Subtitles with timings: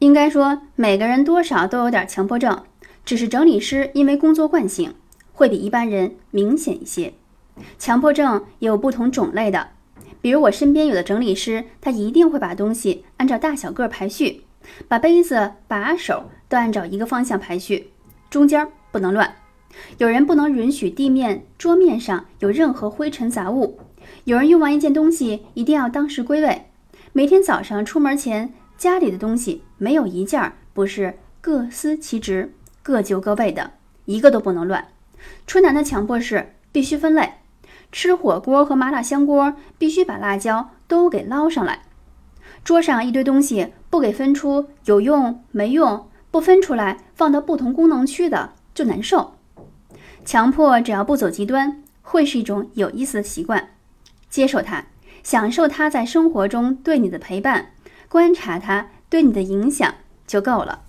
[0.00, 2.62] 应该说，每个人多少都有点强迫症，
[3.04, 4.94] 只是整理师因为工作惯性，
[5.34, 7.12] 会比一般人明显一些。
[7.78, 9.68] 强迫症也有不同种类的，
[10.22, 14.44] 比如我身边有的整理师，他一定会把东西按照大小个排序，
[14.88, 17.90] 把杯子、把手都按照一个方向排序，
[18.30, 19.36] 中间不能乱。
[19.98, 23.78] 有人不能允许地面、桌面上有任何灰尘杂物。
[24.24, 26.68] 有人用完一件东西一定要当时归位。
[27.12, 33.72] 每天早上出门前，家里的东西没有一件不是各司其职、各就各位的，
[34.06, 34.88] 一个都不能乱。
[35.46, 37.34] 春楠的强迫是必须分类。
[37.92, 41.82] 吃火锅和麻辣香锅必须把辣椒都给捞上来。
[42.64, 49.34] 桌上一堆东西不给分出有用没用，不分出来放到不同功能区的就难受。
[50.24, 53.72] 强迫只要不走极端，会是一种有意思的习惯。
[54.30, 54.86] 接受它，
[55.22, 57.72] 享受它在生活中对你的陪伴，
[58.10, 59.94] 观察他对你的影响
[60.26, 60.82] 就够了。